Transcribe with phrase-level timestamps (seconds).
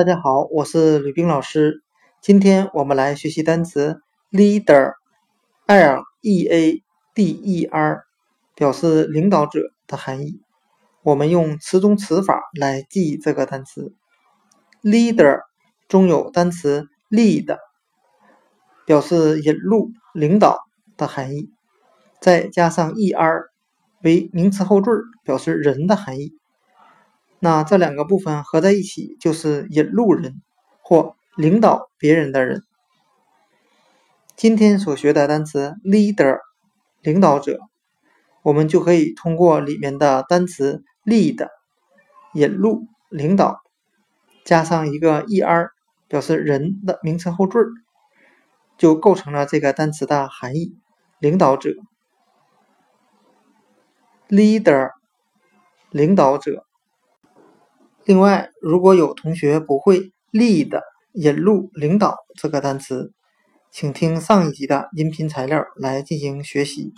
[0.00, 1.82] 大家好，我是吕冰老师。
[2.22, 6.82] 今天我们来学习单词 leader，l e a
[7.14, 8.04] d e r，
[8.54, 10.40] 表示领导者的含义。
[11.02, 13.92] 我们用词中词法来记这个单词。
[14.82, 15.40] leader
[15.86, 17.58] 中有单词 lead，
[18.86, 20.60] 表示引路、领导
[20.96, 21.50] 的含义，
[22.22, 23.48] 再加上 er
[24.02, 24.90] 为名词后缀，
[25.24, 26.32] 表示人的含义。
[27.42, 30.42] 那这两个部分合在一起就是引路人
[30.82, 32.62] 或领导别人的人。
[34.36, 36.38] 今天所学的单词 leader，
[37.00, 37.58] 领导者，
[38.42, 41.48] 我们就可以通过里面的单词 lead，
[42.34, 43.62] 引路、领导，
[44.44, 45.70] 加上一个 er，
[46.08, 47.58] 表示人的名词后缀，
[48.76, 50.76] 就构成了这个单词的含义：
[51.18, 51.70] 领导者。
[54.28, 54.90] leader，
[55.90, 56.66] 领导者。
[58.04, 60.80] 另外，如果有同学不会 lead
[61.12, 63.12] 引路、领导这个单词，
[63.70, 66.92] 请听上一集的音频材料来进行学习。